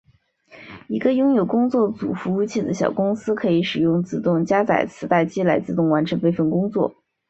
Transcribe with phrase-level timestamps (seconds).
[0.87, 6.95] 一个拥有工作组服务器的小公司可以使用自动加载磁带机来自动完成备份工作。